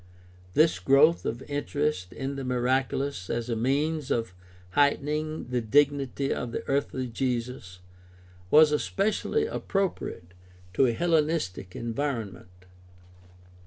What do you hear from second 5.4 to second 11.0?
the dignity of the earthly Jesus was especially appropriate to a